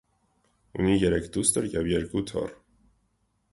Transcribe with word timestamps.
Ունի 0.83 0.95
երեք 1.03 1.29
դուստր 1.37 1.69
և 1.75 1.93
երկու 1.93 2.25
թոռ։ 2.33 2.59